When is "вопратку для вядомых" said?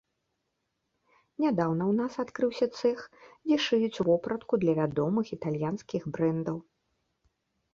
4.09-5.25